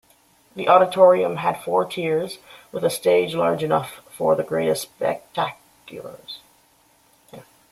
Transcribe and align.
The 0.55 0.67
auditorium 0.67 1.35
had 1.35 1.61
four 1.61 1.85
tiers, 1.85 2.39
with 2.71 2.83
a 2.83 2.89
stage 2.89 3.35
large 3.35 3.61
enough 3.61 3.97
for 4.09 4.35
the 4.35 4.41
greatest 4.41 4.97
spectaculars. 4.99 6.39